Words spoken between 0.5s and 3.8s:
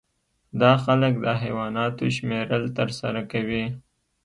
دا خلک د حیواناتو شمیرل ترسره کوي